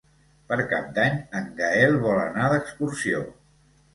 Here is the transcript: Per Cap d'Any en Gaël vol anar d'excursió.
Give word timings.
Per 0.51 0.57
Cap 0.71 0.87
d'Any 0.95 1.19
en 1.41 1.51
Gaël 1.59 1.99
vol 2.05 2.21
anar 2.23 2.47
d'excursió. 2.53 3.21